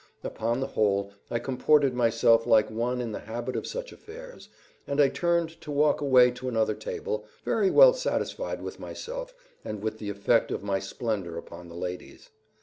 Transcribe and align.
Upon 0.23 0.61
the 0.61 0.65
whole 0.73 1.11
I 1.29 1.37
comported 1.37 1.93
myself 1.93 2.47
like 2.47 2.71
one 2.71 3.01
in 3.01 3.11
the 3.11 3.19
habit 3.19 3.55
of 3.55 3.67
such 3.67 3.91
affairs, 3.91 4.49
and 4.87 4.99
I 4.99 5.09
turned 5.09 5.61
to 5.61 5.69
walk 5.69 6.01
away 6.01 6.31
to 6.31 6.49
another 6.49 6.73
table, 6.73 7.25
very 7.45 7.69
well 7.69 7.93
satisfied 7.93 8.63
with 8.63 8.79
myself 8.79 9.35
and 9.63 9.83
with 9.83 9.99
the 9.99 10.09
effect 10.09 10.49
of 10.49 10.63
my 10.63 10.79
splendor 10.79 11.37
upon 11.37 11.69
the 11.69 11.75
ladies. 11.75 12.29